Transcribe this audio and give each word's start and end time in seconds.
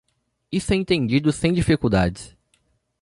Isso 0.51 0.73
é 0.73 0.75
entendido 0.77 1.31
sem 1.31 1.53
dificuldades. 1.53 2.35